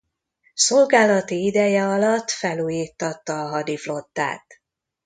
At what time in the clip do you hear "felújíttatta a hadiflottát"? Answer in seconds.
2.31-4.45